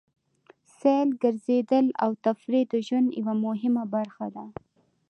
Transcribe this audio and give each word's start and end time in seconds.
سیل، 0.77 1.09
ګرځېدل 1.23 1.87
او 2.03 2.09
تفرېح 2.25 2.63
د 2.71 2.75
ژوند 2.87 3.07
یوه 3.19 3.33
مهمه 3.45 3.83
برخه 3.95 4.25
ده. 4.35 4.45